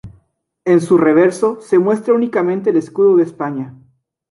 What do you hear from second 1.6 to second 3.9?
se muestra únicamente el escudo de España.